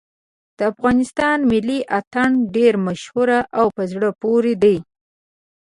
د 0.57 0.59
افغانستان 0.71 1.37
ملي 1.51 1.79
اتڼ 1.99 2.29
ډېر 2.55 2.73
مشهور 2.87 3.29
او 3.57 3.65
په 3.75 3.83
زړه 3.91 4.09
پورې 4.21 4.53
دی. 4.63 4.77